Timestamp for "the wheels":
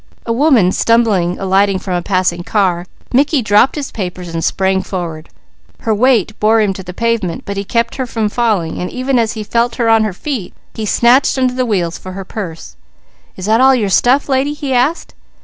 11.53-11.99